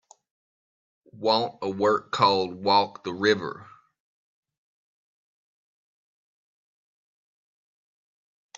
[1.11, 3.67] Want a work called Walk the River